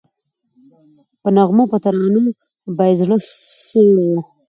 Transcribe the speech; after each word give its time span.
په 1.21 1.29
نغمو 1.35 1.63
په 1.71 1.77
ترانو 1.83 2.21
به 2.75 2.83
یې 2.89 2.93
زړه 2.99 3.17
سوړ 3.67 3.87
وو 4.09 4.19